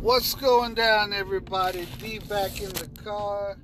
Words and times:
What's 0.00 0.34
going 0.34 0.72
down, 0.72 1.12
everybody? 1.12 1.86
D 1.98 2.20
back 2.20 2.62
in 2.62 2.70
the 2.70 2.88
car. 3.04 3.58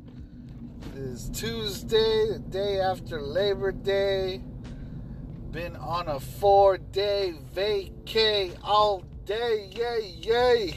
It 0.92 0.98
is 0.98 1.30
Tuesday, 1.30 2.28
the 2.30 2.38
day 2.38 2.78
after 2.78 3.22
Labor 3.22 3.72
Day. 3.72 4.42
Been 5.50 5.76
on 5.76 6.08
a 6.08 6.20
four 6.20 6.76
day 6.76 7.32
vacay 7.54 8.54
all 8.62 9.02
day. 9.24 9.70
Yay, 9.74 10.14
yay. 10.20 10.76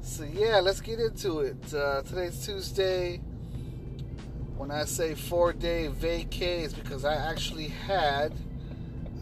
So, 0.00 0.24
yeah, 0.24 0.60
let's 0.60 0.80
get 0.80 1.00
into 1.00 1.40
it. 1.40 1.74
Uh, 1.74 2.00
today's 2.00 2.42
Tuesday. 2.42 3.18
When 4.56 4.70
I 4.70 4.86
say 4.86 5.16
four 5.16 5.52
day 5.52 5.90
vacay, 5.92 6.64
it's 6.64 6.72
because 6.72 7.04
I 7.04 7.14
actually 7.14 7.68
had 7.68 8.32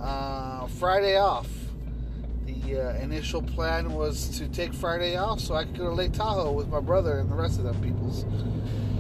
uh, 0.01 0.69
Friday 0.69 1.17
off 1.17 1.49
the 2.69 2.89
uh, 2.89 2.95
initial 2.97 3.43
plan 3.43 3.93
was 3.93 4.29
to 4.39 4.49
take 4.49 4.73
Friday 4.75 5.17
off 5.17 5.41
so 5.41 5.55
I 5.55 5.65
could 5.65 5.77
go 5.77 5.85
to 5.85 5.95
Lake 5.95 6.13
Tahoe 6.13 6.53
with 6.53 6.69
my 6.69 6.81
brother 6.81 7.19
and 7.19 7.31
the 7.31 7.35
rest 7.35 7.59
of 7.59 7.65
them 7.65 7.81
people's 7.81 8.25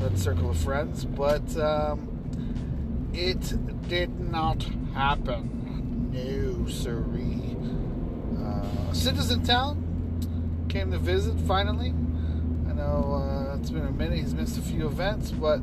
that 0.01 0.16
circle 0.16 0.51
of 0.51 0.56
friends, 0.56 1.05
but 1.05 1.56
um, 1.59 3.11
it 3.12 3.89
did 3.89 4.20
not 4.20 4.62
happen. 4.95 6.11
No, 6.12 6.69
siree. 6.69 7.56
Uh, 8.41 8.92
Citizen 8.92 9.42
Town 9.42 10.66
came 10.69 10.92
to 10.92 10.98
visit 10.98 11.39
finally. 11.41 11.89
I 12.69 12.73
know 12.75 13.50
uh, 13.53 13.56
it's 13.59 13.70
been 13.70 13.87
a 13.87 13.91
minute. 13.91 14.19
He's 14.19 14.34
missed 14.34 14.56
a 14.56 14.62
few 14.62 14.87
events, 14.87 15.33
but 15.33 15.61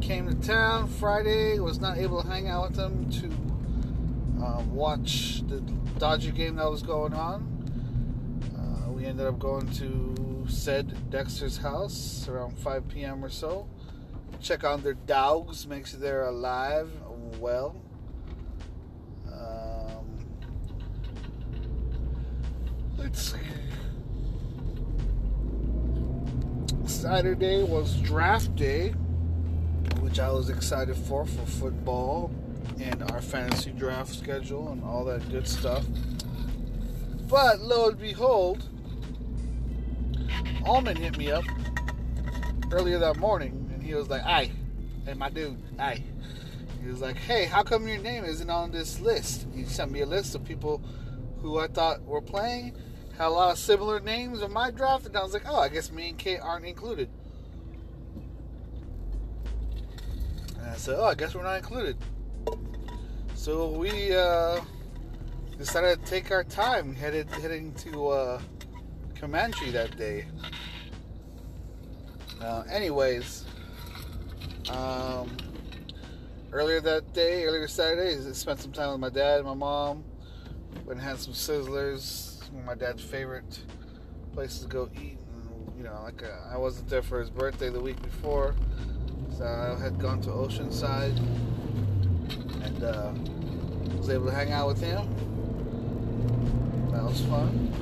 came 0.00 0.28
to 0.28 0.46
town 0.46 0.86
Friday. 0.86 1.58
Was 1.58 1.80
not 1.80 1.98
able 1.98 2.22
to 2.22 2.28
hang 2.28 2.48
out 2.48 2.68
with 2.68 2.76
them 2.76 3.10
to 3.10 3.55
uh, 4.42 4.62
watch 4.70 5.42
the 5.48 5.60
Dodger 5.98 6.32
game 6.32 6.56
that 6.56 6.70
was 6.70 6.82
going 6.82 7.14
on. 7.14 7.52
Uh, 8.56 8.92
we 8.92 9.06
ended 9.06 9.26
up 9.26 9.38
going 9.38 9.70
to 9.74 10.16
said 10.48 11.10
Dexter's 11.10 11.56
house 11.56 12.28
around 12.28 12.56
5 12.58 12.88
p.m. 12.88 13.24
or 13.24 13.30
so. 13.30 13.68
Check 14.40 14.64
on 14.64 14.82
their 14.82 14.94
dogs, 14.94 15.66
make 15.66 15.86
sure 15.86 15.98
they're 15.98 16.26
alive 16.26 16.90
well. 17.40 17.76
Um, 19.32 20.06
let's 22.96 23.32
see. 23.32 23.38
Saturday 26.86 27.64
was 27.64 27.96
draft 28.00 28.54
day, 28.56 28.90
which 30.00 30.20
I 30.20 30.30
was 30.30 30.48
excited 30.48 30.96
for 30.96 31.24
for 31.24 31.46
football 31.46 32.30
and 32.80 33.02
our 33.10 33.20
fantasy 33.20 33.70
draft 33.70 34.14
schedule 34.14 34.68
and 34.70 34.82
all 34.84 35.04
that 35.04 35.28
good 35.30 35.46
stuff. 35.46 35.84
But 37.28 37.60
lo 37.60 37.88
and 37.88 37.98
behold, 37.98 38.68
Allman 40.64 40.96
hit 40.96 41.16
me 41.18 41.30
up 41.30 41.44
earlier 42.72 42.98
that 42.98 43.16
morning 43.16 43.70
and 43.72 43.82
he 43.82 43.94
was 43.94 44.08
like, 44.08 44.22
Hey, 44.22 44.52
hey, 45.04 45.14
my 45.14 45.30
dude, 45.30 45.60
hey. 45.78 46.02
He 46.82 46.88
was 46.88 47.00
like, 47.00 47.16
Hey, 47.16 47.46
how 47.46 47.62
come 47.62 47.88
your 47.88 47.98
name 47.98 48.24
isn't 48.24 48.50
on 48.50 48.70
this 48.70 49.00
list? 49.00 49.46
He 49.54 49.64
sent 49.64 49.90
me 49.90 50.00
a 50.02 50.06
list 50.06 50.34
of 50.34 50.44
people 50.44 50.82
who 51.40 51.58
I 51.58 51.68
thought 51.68 52.02
were 52.04 52.20
playing, 52.22 52.76
had 53.18 53.28
a 53.28 53.30
lot 53.30 53.52
of 53.52 53.58
similar 53.58 54.00
names 54.00 54.42
in 54.42 54.52
my 54.52 54.70
draft, 54.70 55.06
and 55.06 55.16
I 55.16 55.22
was 55.22 55.32
like, 55.32 55.44
Oh, 55.48 55.58
I 55.58 55.68
guess 55.68 55.90
me 55.90 56.10
and 56.10 56.18
Kate 56.18 56.40
aren't 56.40 56.66
included. 56.66 57.08
And 60.58 60.70
I 60.70 60.76
said, 60.76 60.96
Oh, 60.98 61.04
I 61.04 61.14
guess 61.14 61.34
we're 61.34 61.42
not 61.42 61.56
included. 61.56 61.96
So 63.46 63.68
we 63.68 64.12
uh, 64.12 64.60
decided 65.56 66.04
to 66.04 66.10
take 66.10 66.32
our 66.32 66.42
time 66.42 66.92
headed 66.96 67.30
heading 67.30 67.72
to 67.74 68.08
uh, 68.08 68.40
Comanche 69.20 69.70
that 69.70 69.96
day. 69.96 70.26
Uh, 72.42 72.64
anyways, 72.68 73.44
um, 74.68 75.30
earlier 76.50 76.80
that 76.80 77.12
day, 77.12 77.44
earlier 77.44 77.68
Saturday, 77.68 78.18
I 78.18 78.32
spent 78.32 78.58
some 78.58 78.72
time 78.72 78.90
with 78.90 78.98
my 78.98 79.10
dad 79.10 79.36
and 79.38 79.46
my 79.46 79.54
mom. 79.54 80.02
Went 80.84 80.98
and 80.98 81.00
had 81.02 81.20
some 81.20 81.32
Sizzlers, 81.32 82.42
my 82.64 82.74
dad's 82.74 83.04
favorite 83.04 83.60
places 84.32 84.62
to 84.62 84.66
go 84.66 84.90
eat. 84.96 85.18
And, 85.20 85.78
you 85.78 85.84
know, 85.84 86.00
like 86.02 86.20
uh, 86.20 86.52
I 86.52 86.58
wasn't 86.58 86.88
there 86.88 87.00
for 87.00 87.20
his 87.20 87.30
birthday 87.30 87.70
the 87.70 87.80
week 87.80 88.02
before, 88.02 88.56
so 89.38 89.44
I 89.44 89.80
had 89.80 90.00
gone 90.00 90.20
to 90.22 90.30
Oceanside 90.30 91.16
and 92.64 92.82
uh, 92.82 93.12
was 93.94 94.10
able 94.10 94.26
to 94.26 94.32
hang 94.32 94.52
out 94.52 94.66
with 94.68 94.80
him. 94.80 95.06
That 96.92 97.04
was 97.04 97.20
fun. 97.22 97.72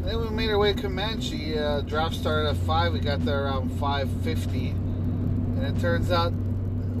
And 0.00 0.04
then 0.04 0.20
we 0.20 0.30
made 0.30 0.50
our 0.50 0.58
way 0.58 0.72
to 0.72 0.80
Comanche. 0.80 1.58
Uh, 1.58 1.80
draft 1.82 2.14
started 2.14 2.48
at 2.48 2.56
five. 2.58 2.92
We 2.92 3.00
got 3.00 3.24
there 3.24 3.44
around 3.44 3.70
five 3.78 4.10
fifty, 4.22 4.68
and 4.68 5.64
it 5.64 5.80
turns 5.80 6.10
out 6.10 6.32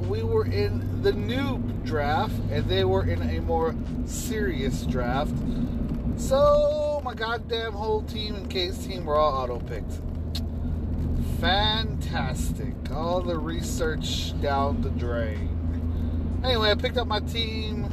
we 0.08 0.22
were 0.22 0.46
in 0.46 1.02
the 1.02 1.12
noob 1.12 1.84
draft, 1.84 2.34
and 2.50 2.66
they 2.66 2.84
were 2.84 3.04
in 3.04 3.22
a 3.22 3.40
more 3.40 3.74
serious 4.04 4.82
draft. 4.82 5.34
So 6.16 7.00
my 7.02 7.14
goddamn 7.14 7.72
whole 7.72 8.02
team 8.02 8.34
and 8.34 8.50
Kate's 8.50 8.84
team 8.84 9.06
were 9.06 9.16
all 9.16 9.32
auto 9.32 9.60
picked. 9.60 10.00
Fantastic. 11.40 12.74
All 12.92 13.22
the 13.22 13.38
research 13.38 14.38
down 14.42 14.82
the 14.82 14.90
drain. 14.90 15.48
Anyway, 16.44 16.70
I 16.70 16.74
picked 16.74 16.98
up 16.98 17.06
my 17.06 17.20
team. 17.20 17.88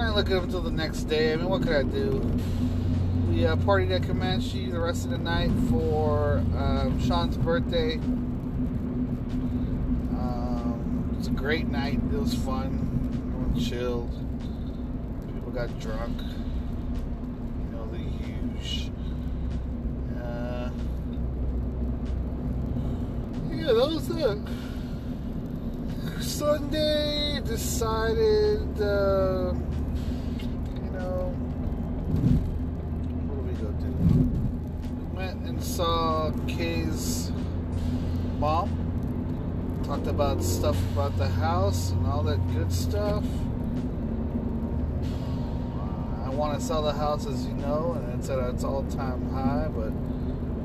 I 0.00 0.04
didn't 0.04 0.16
look 0.16 0.28
them 0.28 0.44
until 0.44 0.62
the 0.62 0.70
next 0.70 1.02
day. 1.04 1.34
I 1.34 1.36
mean, 1.36 1.50
what 1.50 1.60
could 1.62 1.74
I 1.74 1.82
do? 1.82 2.22
We 3.28 3.44
uh, 3.44 3.56
partied 3.56 3.90
at 3.94 4.02
Comanche 4.02 4.70
the 4.70 4.80
rest 4.80 5.04
of 5.04 5.10
the 5.10 5.18
night 5.18 5.50
for 5.68 6.38
um, 6.56 6.98
Sean's 7.06 7.36
birthday. 7.36 7.96
Um, 10.16 11.10
it 11.12 11.18
was 11.18 11.26
a 11.26 11.32
great 11.32 11.68
night. 11.68 12.00
It 12.12 12.18
was 12.18 12.34
fun. 12.34 12.78
Everyone 13.12 13.60
chilled. 13.60 14.10
People 15.34 15.52
got 15.52 15.78
drunk. 15.78 16.16
You 17.58 17.68
know, 17.70 17.86
the 17.92 17.98
huge. 17.98 18.90
Uh, 20.18 20.70
yeah, 23.50 23.66
that 23.66 23.74
was 23.74 24.08
it. 24.08 24.38
Sunday 26.22 27.40
decided, 27.44 28.80
uh, 28.80 29.52
you 30.74 30.90
know, 30.92 31.34
what 33.26 33.36
do 33.36 33.42
we 33.42 33.52
go 33.54 33.68
do? 33.72 33.92
Went 35.14 35.46
and 35.46 35.62
saw 35.62 36.32
Kay's 36.46 37.30
mom. 38.38 38.70
Talked 39.84 39.99
about 40.10 40.42
stuff 40.42 40.76
about 40.92 41.16
the 41.16 41.28
house 41.28 41.90
and 41.92 42.04
all 42.06 42.22
that 42.24 42.38
good 42.52 42.72
stuff. 42.72 43.24
Uh, 45.78 46.26
I 46.26 46.28
want 46.30 46.58
to 46.58 46.64
sell 46.64 46.82
the 46.82 46.92
house, 46.92 47.26
as 47.26 47.46
you 47.46 47.54
know, 47.54 47.92
and 47.92 48.18
it's 48.18 48.28
at 48.28 48.38
its 48.50 48.64
all-time 48.64 49.30
high, 49.30 49.68
but 49.68 49.92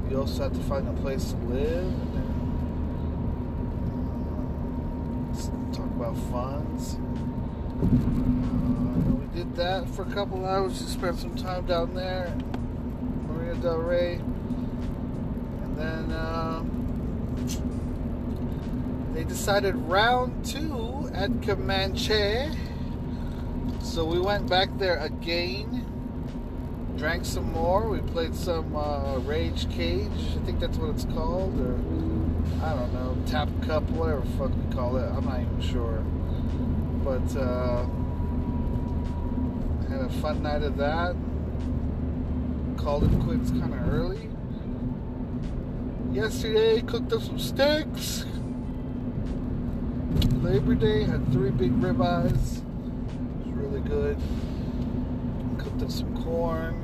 you 0.09 0.19
also 0.19 0.43
have 0.43 0.53
to 0.53 0.59
find 0.63 0.87
a 0.87 0.93
place 1.01 1.31
to 1.31 1.37
live. 1.45 1.93
And 5.45 5.73
talk 5.73 5.91
about 5.91 6.17
funds. 6.31 6.95
Uh, 7.83 9.11
we 9.15 9.27
did 9.37 9.55
that 9.55 9.87
for 9.89 10.01
a 10.01 10.11
couple 10.11 10.43
hours. 10.43 10.81
We 10.81 10.87
spent 10.87 11.19
some 11.19 11.35
time 11.35 11.67
down 11.67 11.93
there, 11.93 12.33
Marina 13.27 13.55
Del 13.61 13.77
Rey, 13.77 14.15
and 14.15 15.77
then 15.77 16.11
uh, 16.11 16.63
decided 19.27 19.75
round 19.75 20.45
two 20.45 21.09
at 21.13 21.41
Comanche. 21.41 22.49
So 23.81 24.05
we 24.05 24.19
went 24.19 24.49
back 24.49 24.69
there 24.77 24.97
again. 24.99 25.85
Drank 26.97 27.25
some 27.25 27.51
more. 27.51 27.89
We 27.89 27.99
played 27.99 28.35
some 28.35 28.75
uh, 28.75 29.17
Rage 29.19 29.69
Cage. 29.69 30.09
I 30.09 30.45
think 30.45 30.59
that's 30.59 30.77
what 30.77 30.89
it's 30.91 31.05
called, 31.05 31.59
or 31.59 31.75
I 32.63 32.73
don't 32.73 32.93
know, 32.93 33.17
tap 33.25 33.49
cup, 33.63 33.83
whatever 33.91 34.21
fuck 34.37 34.51
we 34.55 34.73
call 34.73 34.97
it. 34.97 35.05
I'm 35.05 35.25
not 35.25 35.41
even 35.41 35.61
sure. 35.61 36.03
But 37.03 37.35
uh, 37.37 37.85
had 39.89 40.01
a 40.01 40.09
fun 40.21 40.41
night 40.43 40.63
of 40.63 40.77
that. 40.77 41.15
Called 42.77 43.03
it 43.03 43.19
quits 43.21 43.51
kind 43.51 43.73
of 43.73 43.93
early. 43.93 44.29
Yesterday, 46.11 46.81
cooked 46.81 47.11
up 47.13 47.21
some 47.21 47.39
steaks. 47.39 48.25
Labor 50.15 50.75
Day 50.75 51.03
had 51.03 51.29
three 51.33 51.49
big 51.49 51.73
ribeyes. 51.73 52.59
It 52.59 53.47
was 53.47 53.47
really 53.47 53.81
good. 53.81 54.17
Cooked 55.57 55.83
up 55.83 55.91
some 55.91 56.23
corn 56.23 56.75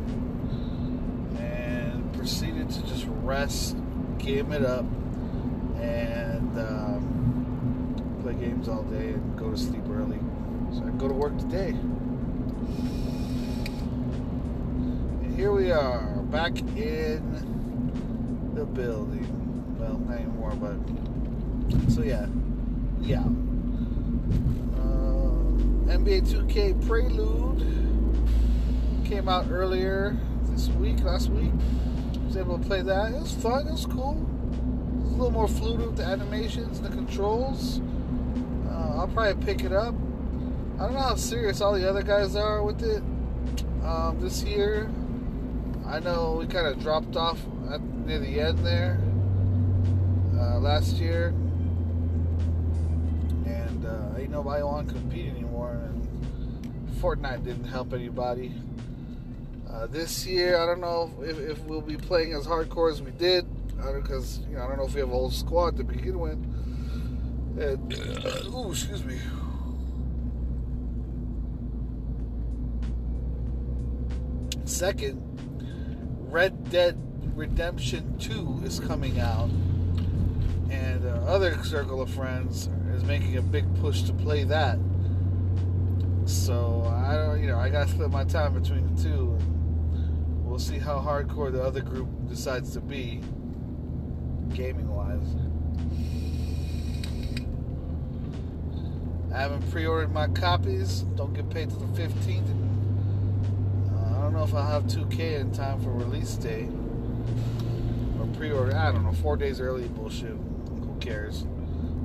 and 1.39 2.13
proceeded 2.13 2.69
to 2.71 2.81
just 2.87 3.05
rest, 3.21 3.77
game 4.17 4.51
it 4.51 4.65
up 4.65 4.85
and 5.79 6.59
um, 6.59 8.19
play 8.21 8.33
games 8.33 8.67
all 8.67 8.83
day 8.83 9.11
and 9.11 9.39
go 9.39 9.49
to 9.49 9.57
sleep 9.57 9.83
early. 9.89 10.19
So 10.73 10.83
I 10.85 10.89
go 10.91 11.07
to 11.07 11.13
work 11.13 11.37
today. 11.37 11.69
And 15.19 15.35
here 15.35 15.53
we 15.53 15.71
are 15.71 16.01
back 16.23 16.59
in 16.59 18.51
the 18.55 18.65
building. 18.65 19.77
Well, 19.79 19.97
not 19.99 20.17
anymore, 20.17 20.53
but 20.55 20.77
so 21.91 22.03
yeah, 22.03 22.25
yeah. 23.03 23.19
Uh, 24.77 25.31
NBA 25.87 26.29
2K 26.31 26.85
Prelude 26.87 27.65
came 29.05 29.27
out 29.27 29.47
earlier 29.49 30.17
this 30.45 30.69
week, 30.69 31.03
last 31.03 31.29
week. 31.29 31.51
I 32.15 32.25
was 32.25 32.37
able 32.37 32.57
to 32.57 32.65
play 32.65 32.81
that. 32.81 33.11
It 33.13 33.19
was 33.19 33.33
fun. 33.33 33.67
It 33.67 33.71
was 33.71 33.85
cool. 33.85 34.25
A 35.03 35.09
little 35.11 35.31
more 35.31 35.47
fluid 35.47 35.81
with 35.81 35.97
the 35.97 36.03
animations 36.05 36.79
and 36.79 36.87
the 36.87 36.95
controls. 36.95 37.81
Uh, 38.69 38.99
I'll 38.99 39.07
probably 39.07 39.43
pick 39.45 39.63
it 39.63 39.73
up. 39.73 39.93
I 40.79 40.85
don't 40.85 40.93
know 40.93 40.99
how 40.99 41.15
serious 41.15 41.61
all 41.61 41.73
the 41.73 41.87
other 41.87 42.01
guys 42.01 42.35
are 42.35 42.63
with 42.63 42.81
it 42.83 43.03
um, 43.83 44.17
this 44.19 44.43
year. 44.43 44.89
I 45.85 45.99
know 45.99 46.37
we 46.39 46.47
kind 46.47 46.67
of 46.67 46.79
dropped 46.79 47.15
off 47.17 47.39
at, 47.69 47.81
near 47.81 48.19
the 48.19 48.39
end 48.39 48.59
there 48.59 48.99
uh, 50.39 50.57
last 50.59 50.95
year, 50.95 51.33
ain't 54.21 54.31
nobody 54.31 54.61
want 54.63 54.87
to 54.87 54.93
compete 54.93 55.27
anymore. 55.27 55.71
And 55.71 56.95
Fortnite 57.01 57.43
didn't 57.43 57.65
help 57.65 57.93
anybody. 57.93 58.53
Uh, 59.69 59.87
this 59.87 60.25
year, 60.25 60.61
I 60.61 60.65
don't 60.65 60.81
know 60.81 61.11
if, 61.21 61.39
if, 61.39 61.59
we'll 61.63 61.81
be 61.81 61.97
playing 61.97 62.33
as 62.33 62.45
hardcore 62.45 62.91
as 62.91 63.01
we 63.01 63.11
did, 63.11 63.45
because 63.95 64.39
you 64.49 64.57
know 64.57 64.63
I 64.63 64.67
don't 64.67 64.77
know 64.77 64.85
if 64.85 64.93
we 64.93 64.99
have 64.99 65.09
a 65.09 65.13
whole 65.13 65.31
squad 65.31 65.77
to 65.77 65.83
begin 65.83 66.19
with. 66.19 66.33
And, 67.59 67.93
ooh, 68.53 68.71
excuse 68.71 69.03
me. 69.03 69.17
Second, 74.65 75.21
Red 76.31 76.69
Dead 76.69 76.97
Redemption 77.35 78.17
2 78.19 78.61
is 78.65 78.79
coming 78.79 79.19
out, 79.19 79.49
and 80.69 81.05
uh, 81.05 81.23
other 81.25 81.61
circle 81.63 82.01
of 82.01 82.09
friends 82.09 82.69
is 83.01 83.07
making 83.07 83.37
a 83.37 83.41
big 83.41 83.65
push 83.81 84.03
to 84.03 84.13
play 84.13 84.43
that. 84.43 84.77
So 86.25 86.83
I 86.87 87.15
don't, 87.15 87.41
you 87.41 87.47
know, 87.47 87.57
I 87.57 87.69
gotta 87.69 87.89
split 87.89 88.11
my 88.11 88.23
time 88.23 88.53
between 88.53 88.95
the 88.95 89.03
two. 89.03 89.37
We'll 90.43 90.59
see 90.59 90.77
how 90.77 90.99
hardcore 90.99 91.51
the 91.51 91.63
other 91.63 91.81
group 91.81 92.09
decides 92.29 92.73
to 92.73 92.81
be, 92.81 93.21
gaming 94.53 94.89
wise. 94.89 95.19
I 99.33 99.39
haven't 99.39 99.69
pre-ordered 99.71 100.11
my 100.11 100.27
copies. 100.27 101.01
Don't 101.15 101.33
get 101.33 101.49
paid 101.49 101.69
till 101.69 101.79
the 101.79 102.01
15th 102.01 102.49
uh, 103.89 104.17
I 104.17 104.21
don't 104.21 104.33
know 104.33 104.43
if 104.43 104.53
I'll 104.53 104.69
have 104.69 104.83
2K 104.83 105.39
in 105.39 105.51
time 105.53 105.81
for 105.81 105.89
release 105.91 106.35
day 106.35 106.67
or 108.19 108.27
pre-order. 108.37 108.75
I 108.75 108.91
don't 108.91 109.05
know. 109.05 109.13
Four 109.13 109.37
days 109.37 109.61
early, 109.61 109.87
bullshit. 109.87 110.31
Who 110.31 110.97
cares? 110.99 111.45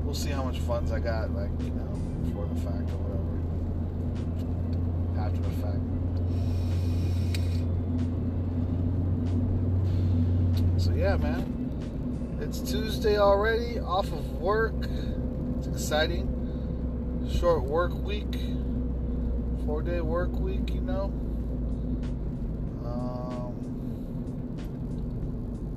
We'll 0.06 0.14
see 0.14 0.31
how 0.31 0.44
much 0.44 0.61
funds 0.61 0.93
I 0.93 1.00
got, 1.00 1.32
like 1.32 1.50
you 1.61 1.70
know, 1.70 1.82
before 2.25 2.47
the 2.47 2.55
fact 2.61 2.88
or 2.93 2.97
whatever. 3.03 3.26
After 5.20 5.41
the 5.41 5.50
fact. 5.61 5.82
So 10.81 10.93
yeah, 10.93 11.17
man. 11.17 12.38
It's 12.41 12.61
Tuesday 12.61 13.19
already. 13.19 13.81
Off 13.81 14.06
of 14.12 14.41
work. 14.41 14.76
It's 15.58 15.67
exciting. 15.67 16.29
Short 17.29 17.64
work 17.64 17.93
week. 17.93 18.32
Four 19.67 19.82
day 19.82 20.00
work 20.00 20.31
week, 20.38 20.73
you 20.73 20.82
know. 20.82 21.06
Um, 22.85 23.56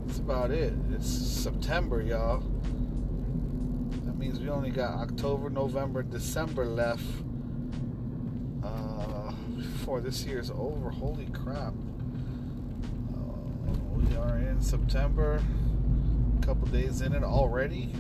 that's 0.05 0.19
about 0.19 0.51
it. 0.51 0.75
It's 0.91 1.09
September, 1.09 2.03
y'all. 2.03 2.43
Means 4.19 4.37
we 4.41 4.49
only 4.49 4.69
got 4.69 4.95
October, 4.95 5.49
November, 5.49 6.03
December 6.03 6.65
left 6.65 7.05
uh, 8.61 9.31
before 9.55 10.01
this 10.01 10.25
year's 10.25 10.51
over. 10.51 10.89
Holy 10.89 11.27
crap. 11.27 11.73
Uh, 13.13 13.71
we 13.93 14.17
are 14.17 14.37
in 14.39 14.61
September, 14.61 15.41
a 16.37 16.45
couple 16.45 16.67
days 16.67 16.99
in 16.99 17.13
it 17.13 17.23
already. 17.23 17.93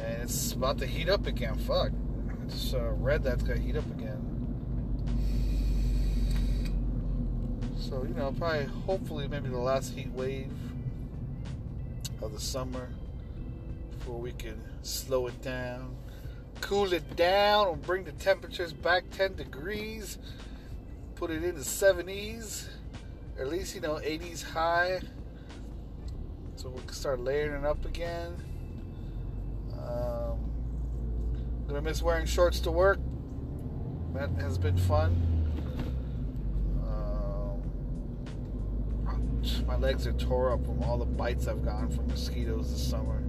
And 0.00 0.22
it's 0.22 0.52
about 0.52 0.78
to 0.78 0.86
heat 0.86 1.08
up 1.08 1.26
again. 1.26 1.56
Fuck. 1.56 1.90
I 2.30 2.46
just 2.48 2.72
uh, 2.72 2.90
read 2.92 3.24
that's 3.24 3.42
going 3.42 3.58
to 3.58 3.66
heat 3.66 3.76
up 3.76 3.90
again. 3.98 4.20
So, 7.80 8.04
you 8.04 8.14
know, 8.14 8.32
probably, 8.38 8.66
hopefully, 8.86 9.26
maybe 9.26 9.48
the 9.48 9.58
last 9.58 9.92
heat 9.92 10.12
wave 10.12 10.52
of 12.22 12.32
the 12.32 12.38
summer 12.40 12.90
before 14.04 14.20
we 14.20 14.32
can 14.32 14.60
slow 14.82 15.28
it 15.28 15.40
down, 15.40 15.96
cool 16.60 16.92
it 16.92 17.16
down, 17.16 17.68
and 17.68 17.80
bring 17.80 18.04
the 18.04 18.12
temperatures 18.12 18.70
back 18.70 19.02
10 19.12 19.36
degrees, 19.36 20.18
put 21.14 21.30
it 21.30 21.42
in 21.42 21.54
the 21.54 21.62
70s, 21.62 22.66
or 23.38 23.44
at 23.44 23.50
least, 23.50 23.74
you 23.74 23.80
know, 23.80 23.94
80s 23.94 24.42
high, 24.42 25.00
so 26.56 26.68
we 26.68 26.80
can 26.80 26.92
start 26.92 27.18
layering 27.18 27.62
it 27.62 27.64
up 27.64 27.82
again. 27.86 28.36
Um, 29.72 30.38
gonna 31.66 31.80
miss 31.80 32.02
wearing 32.02 32.26
shorts 32.26 32.60
to 32.60 32.70
work. 32.70 32.98
That 34.12 34.28
has 34.38 34.58
been 34.58 34.76
fun. 34.76 35.34
My 39.66 39.76
legs 39.76 40.06
are 40.06 40.12
tore 40.12 40.52
up 40.52 40.64
from 40.64 40.82
all 40.82 40.98
the 40.98 41.04
bites 41.04 41.48
I've 41.48 41.64
gotten 41.64 41.90
from 41.90 42.06
mosquitoes 42.06 42.70
this 42.70 42.86
summer. 42.86 43.22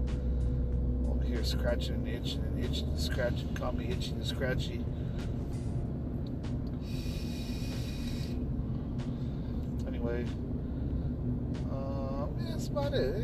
Here 1.28 1.44
scratching 1.44 1.96
and 1.96 2.08
itching 2.08 2.42
and 2.42 2.64
itching 2.64 2.90
and 2.90 3.00
scratching, 3.00 3.54
call 3.56 3.74
me 3.74 3.90
itchy 3.90 4.12
and 4.12 4.26
scratchy. 4.26 4.86
Anyway, 9.88 10.26
uh, 11.72 12.28
yeah, 12.40 12.50
that's 12.50 12.68
about 12.68 12.94
it. 12.94 13.16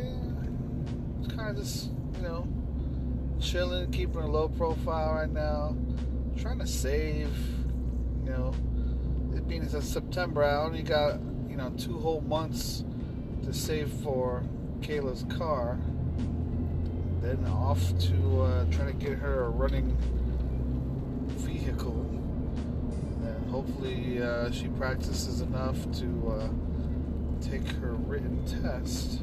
It's 1.20 1.34
kind 1.34 1.50
of 1.50 1.56
just, 1.56 1.90
you 2.16 2.22
know, 2.22 2.46
chilling, 3.40 3.90
keeping 3.92 4.22
a 4.22 4.26
low 4.26 4.48
profile 4.48 5.14
right 5.14 5.30
now. 5.30 5.76
Trying 6.36 6.58
to 6.58 6.66
save, 6.66 7.34
you 8.24 8.30
know. 8.30 8.52
It 9.34 9.46
being 9.48 9.62
it's 9.62 9.86
September, 9.86 10.42
I 10.44 10.56
only 10.56 10.82
got 10.82 11.20
you 11.52 11.58
know, 11.58 11.68
two 11.76 11.98
whole 11.98 12.22
months 12.22 12.82
to 13.44 13.52
save 13.52 13.90
for 14.02 14.42
Kayla's 14.80 15.26
car. 15.36 15.78
Then 17.22 17.46
off 17.46 17.80
to 18.00 18.42
uh, 18.42 18.64
try 18.70 18.86
to 18.86 18.92
get 18.92 19.12
her 19.18 19.44
a 19.44 19.48
running 19.48 19.96
vehicle. 21.28 22.00
And 23.24 23.50
hopefully 23.50 24.20
uh, 24.20 24.50
she 24.50 24.68
practices 24.68 25.40
enough 25.40 25.78
to 26.00 26.28
uh, 26.28 26.48
take 27.40 27.66
her 27.76 27.92
written 27.92 28.44
test. 28.44 29.20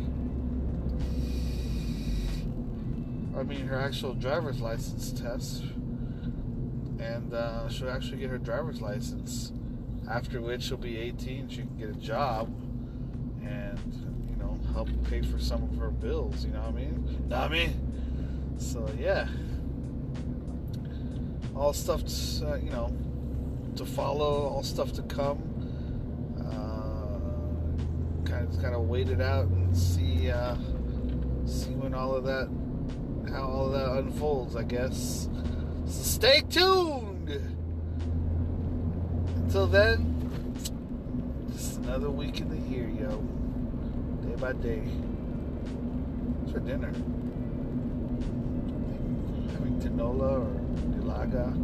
I 3.37 3.43
mean, 3.43 3.67
her 3.67 3.79
actual 3.79 4.13
driver's 4.13 4.61
license 4.61 5.11
test. 5.11 5.63
And 6.99 7.33
uh, 7.33 7.69
she'll 7.69 7.91
actually 7.91 8.17
get 8.17 8.29
her 8.29 8.37
driver's 8.37 8.81
license 8.81 9.51
after 10.09 10.41
which 10.41 10.63
she'll 10.63 10.77
be 10.77 10.97
18 10.97 11.49
she 11.49 11.57
can 11.57 11.77
get 11.77 11.89
a 11.89 11.93
job 11.93 12.47
and 13.43 13.79
you 14.29 14.35
know 14.37 14.57
help 14.73 14.89
pay 15.03 15.21
for 15.21 15.37
some 15.37 15.63
of 15.63 15.77
her 15.77 15.91
bills 15.91 16.45
you 16.45 16.51
know 16.51 16.61
what 16.61 16.69
i 16.69 16.71
mean 16.71 17.27
know 17.27 17.39
what 17.39 17.51
i 17.51 17.53
mean 17.53 17.88
so 18.59 18.87
yeah 18.99 19.27
all 21.55 21.73
stuff 21.73 22.03
to, 22.05 22.51
uh, 22.51 22.55
you 22.55 22.69
know 22.69 22.93
to 23.75 23.85
follow 23.85 24.47
all 24.47 24.63
stuff 24.63 24.91
to 24.93 25.01
come 25.03 25.41
uh, 26.39 28.29
kind 28.29 28.47
of 28.47 28.61
kind 28.61 28.75
of 28.75 28.81
wait 28.81 29.09
it 29.09 29.21
out 29.21 29.45
and 29.47 29.75
see 29.75 30.29
uh, 30.29 30.55
see 31.45 31.71
when 31.71 31.93
all 31.93 32.15
of 32.15 32.23
that 32.23 32.47
how 33.31 33.47
all 33.47 33.65
of 33.65 33.71
that 33.71 33.97
unfolds 33.97 34.55
i 34.55 34.63
guess 34.63 35.27
so 35.85 36.03
stay 36.03 36.41
tuned 36.49 37.57
until 39.49 39.65
then, 39.65 40.61
just 41.51 41.77
another 41.79 42.11
week 42.11 42.39
in 42.39 42.49
the 42.49 42.69
year, 42.69 42.87
yo. 42.87 43.17
Day 44.21 44.35
by 44.39 44.53
day. 44.53 44.81
What's 46.37 46.51
for 46.51 46.59
dinner? 46.59 46.93
Tinola 49.67 50.41
or 50.41 50.59
nilaga. 50.89 51.55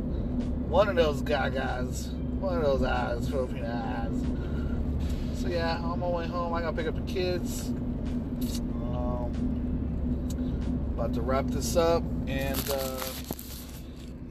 One 0.68 0.90
of 0.90 0.96
those 0.96 1.22
gagas. 1.22 2.12
One 2.40 2.58
of 2.58 2.64
those 2.64 2.84
eyes, 2.84 3.30
Filipino 3.30 3.68
eyes. 3.68 5.42
So 5.42 5.48
yeah, 5.48 5.78
on 5.78 6.00
my 6.00 6.08
way 6.08 6.28
home, 6.28 6.54
I 6.54 6.62
gotta 6.62 6.76
pick 6.76 6.88
up 6.88 6.96
the 6.96 7.12
kids. 7.12 7.70
Um, 8.84 9.32
about 10.94 11.14
to 11.14 11.22
wrap 11.22 11.48
this 11.48 11.76
up, 11.76 12.04
and 12.28 12.70
uh, 12.70 13.00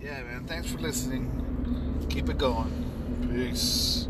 yeah, 0.00 0.22
man, 0.22 0.44
thanks 0.46 0.70
for 0.70 0.78
listening. 0.78 2.06
Keep 2.10 2.28
it 2.30 2.38
going. 2.38 2.72
Peace. 3.32 4.06